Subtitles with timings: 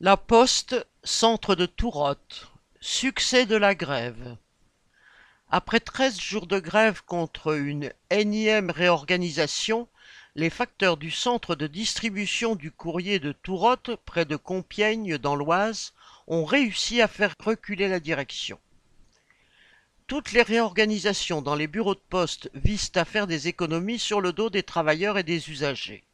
[0.00, 2.52] La Poste, centre de Tourotte.
[2.80, 4.36] Succès de la grève.
[5.50, 9.88] Après treize jours de grève contre une énième réorganisation,
[10.36, 15.94] les facteurs du centre de distribution du courrier de Tourotte, près de Compiègne dans l'Oise,
[16.28, 18.60] ont réussi à faire reculer la direction.
[20.06, 24.32] Toutes les réorganisations dans les bureaux de poste visent à faire des économies sur le
[24.32, 26.04] dos des travailleurs et des usagers.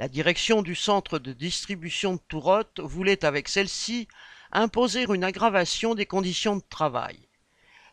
[0.00, 4.08] La direction du centre de distribution de Tourotte voulait avec celle-ci
[4.50, 7.18] imposer une aggravation des conditions de travail.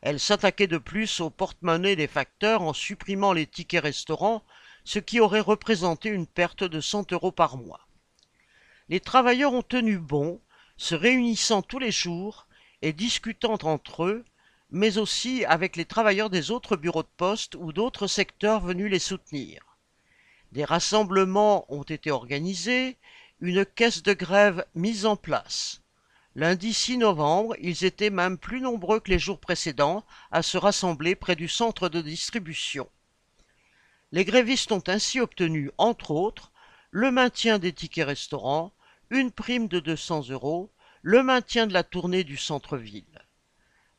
[0.01, 4.41] Elle s'attaquait de plus au porte-monnaie des facteurs en supprimant les tickets restaurants,
[4.85, 7.85] ce qui aurait représenté une perte de 100 euros par mois.
[8.87, 10.39] Les travailleurs ont tenu bon,
[10.77, 12.47] se réunissant tous les jours
[12.81, 14.23] et discutant entre eux,
[14.71, 18.99] mais aussi avec les travailleurs des autres bureaux de poste ou d'autres secteurs venus les
[18.99, 19.66] soutenir.
[20.51, 22.97] Des rassemblements ont été organisés,
[23.41, 25.81] une caisse de grève mise en place.
[26.35, 31.15] Lundi 6 novembre, ils étaient même plus nombreux que les jours précédents à se rassembler
[31.15, 32.87] près du centre de distribution.
[34.11, 36.51] Les grévistes ont ainsi obtenu, entre autres,
[36.91, 38.71] le maintien des tickets restaurants,
[39.09, 43.25] une prime de 200 euros, le maintien de la tournée du centre-ville.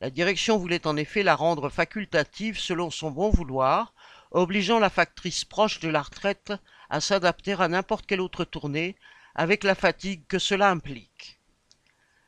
[0.01, 3.93] La direction voulait en effet la rendre facultative selon son bon vouloir,
[4.31, 6.53] obligeant la factrice proche de la retraite
[6.89, 8.95] à s'adapter à n'importe quelle autre tournée,
[9.35, 11.39] avec la fatigue que cela implique.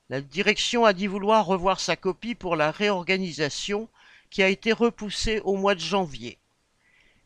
[0.09, 3.89] La direction a dit vouloir revoir sa copie pour la réorganisation
[4.29, 6.37] qui a été repoussée au mois de janvier.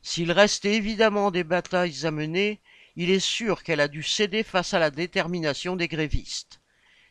[0.01, 2.59] S'il reste évidemment des batailles à mener,
[2.95, 6.61] il est sûr qu'elle a dû céder face à la détermination des grévistes.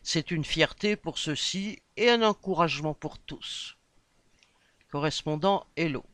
[0.02, 3.76] C'est une fierté pour ceux-ci et un encouragement pour tous.
[4.90, 6.04] Correspondant Hello.